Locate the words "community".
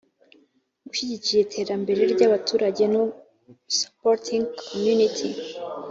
4.61-5.29